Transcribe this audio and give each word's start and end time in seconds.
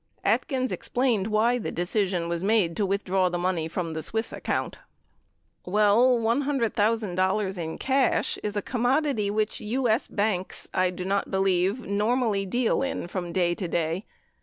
34 0.23 0.33
Atkins 0.33 0.71
explained 0.71 1.27
why 1.27 1.59
the 1.59 1.71
decision 1.71 2.27
was 2.27 2.43
made 2.43 2.75
to 2.75 2.87
withdraw 2.87 3.29
the 3.29 3.37
money 3.37 3.67
from 3.67 3.93
the 3.93 4.01
Swiss 4.01 4.33
account: 4.33 4.79
Well, 5.63 6.17
$100,000 6.17 7.57
in 7.59 7.77
cash 7.77 8.39
is 8.41 8.55
a 8.55 8.63
commodity 8.63 9.29
which 9.29 9.61
U.S. 9.61 10.07
banks, 10.07 10.67
I 10.73 10.89
do 10.89 11.05
not 11.05 11.29
believe, 11.29 11.81
normally 11.81 12.47
deal 12.47 12.81
in 12.81 13.07
from 13.09 13.31
day 13.31 13.53
to 13.53 13.67
day. 13.67 14.05